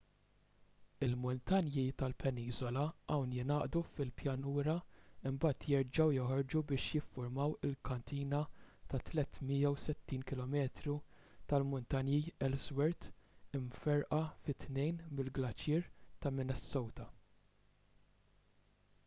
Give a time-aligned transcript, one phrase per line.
[1.07, 4.73] il-muntanji tal-peniżola hawn jingħaqdu fil-pjanura
[5.31, 8.39] imbagħad jerġgħu joħorġu biex jiffurmaw il-katina
[8.95, 10.97] ta' 360 km
[11.53, 12.19] tal-muntanji
[12.49, 13.07] ellsworth
[13.61, 15.85] imferrqa fi tnejn mill-glaċier
[16.25, 17.07] ta' minnesota